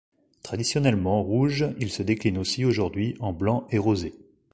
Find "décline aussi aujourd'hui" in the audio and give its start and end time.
2.01-3.15